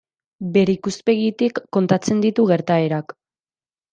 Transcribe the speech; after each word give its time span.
Bere 0.53 0.71
ikuspegitik 0.77 1.61
kontatzen 1.77 2.23
ditu 2.25 2.45
gertaerak. 2.53 3.17